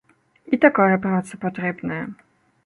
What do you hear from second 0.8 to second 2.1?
праца патрэбная.